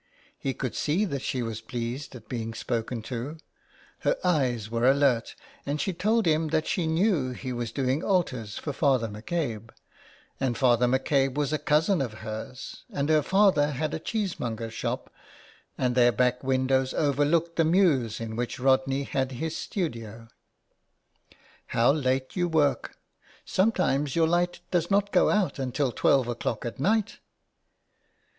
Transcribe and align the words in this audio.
He 0.39 0.55
could 0.55 0.73
see 0.73 1.05
that 1.05 1.21
she 1.21 1.43
was 1.43 1.61
pleased 1.61 2.15
at 2.15 2.27
being 2.27 2.55
spoken 2.55 3.03
to. 3.03 3.37
Her 3.99 3.99
14 4.01 4.03
IN 4.03 4.09
THE 4.09 4.15
CLAY. 4.23 4.31
eyes 4.31 4.71
were 4.71 4.89
alert, 4.89 5.35
and 5.63 5.79
she 5.79 5.93
told 5.93 6.25
him 6.25 6.47
that 6.47 6.65
she 6.65 6.87
knew 6.87 7.33
he 7.33 7.53
was 7.53 7.71
doing 7.71 8.03
altars 8.03 8.57
for 8.57 8.73
Father 8.73 9.07
McCabe, 9.07 9.69
and 10.39 10.57
Father 10.57 10.87
McCabe 10.87 11.35
was 11.35 11.53
a 11.53 11.59
cousin 11.59 12.01
of 12.01 12.13
hers, 12.25 12.83
and 12.91 13.09
her 13.09 13.21
father 13.21 13.73
had 13.73 13.93
a 13.93 13.99
cheesemonger's 13.99 14.73
shop, 14.73 15.13
and 15.77 15.93
their 15.93 16.11
back 16.11 16.43
windows 16.43 16.95
over 16.95 17.23
looked 17.23 17.55
the 17.57 17.63
mews 17.63 18.19
in 18.19 18.35
which 18.35 18.59
Rodney 18.59 19.03
had 19.03 19.33
his 19.33 19.55
studio." 19.55 20.29
How 21.77 21.91
late 21.91 22.35
you 22.35 22.47
work! 22.47 22.97
Sometimes 23.45 24.15
your 24.15 24.27
light 24.27 24.61
does 24.71 24.89
not 24.89 25.11
go 25.11 25.29
out 25.29 25.59
until 25.59 25.91
twelve 25.91 26.27
o'clock 26.27 26.65
at 26.65 26.79
night." 26.79 27.19